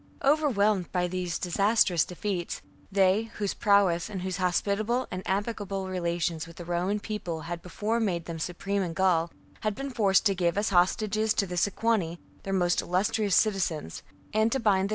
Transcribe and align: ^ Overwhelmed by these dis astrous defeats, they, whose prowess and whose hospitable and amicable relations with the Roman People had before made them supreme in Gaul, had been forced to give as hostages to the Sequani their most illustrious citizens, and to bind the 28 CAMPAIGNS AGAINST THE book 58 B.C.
^ 0.21 0.27
Overwhelmed 0.27 0.91
by 0.91 1.07
these 1.07 1.37
dis 1.37 1.57
astrous 1.57 2.07
defeats, 2.07 2.63
they, 2.91 3.29
whose 3.35 3.53
prowess 3.53 4.09
and 4.09 4.23
whose 4.23 4.37
hospitable 4.37 5.07
and 5.11 5.21
amicable 5.27 5.87
relations 5.89 6.47
with 6.47 6.55
the 6.55 6.65
Roman 6.65 6.99
People 6.99 7.41
had 7.41 7.61
before 7.61 7.99
made 7.99 8.25
them 8.25 8.39
supreme 8.39 8.81
in 8.81 8.93
Gaul, 8.93 9.29
had 9.59 9.75
been 9.75 9.91
forced 9.91 10.25
to 10.25 10.33
give 10.33 10.57
as 10.57 10.69
hostages 10.69 11.35
to 11.35 11.45
the 11.45 11.53
Sequani 11.53 12.17
their 12.41 12.51
most 12.51 12.81
illustrious 12.81 13.35
citizens, 13.35 14.01
and 14.33 14.51
to 14.51 14.55
bind 14.55 14.55
the 14.55 14.55
28 14.55 14.55
CAMPAIGNS 14.55 14.55
AGAINST 14.55 14.55
THE 14.55 14.57
book 14.57 14.73
58 14.73 14.87
B.C. 14.87 14.89